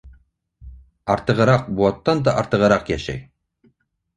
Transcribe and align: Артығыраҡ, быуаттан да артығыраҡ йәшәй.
Артығыраҡ, 1.17 1.67
быуаттан 1.81 2.25
да 2.29 2.35
артығыраҡ 2.43 2.91
йәшәй. 2.97 3.21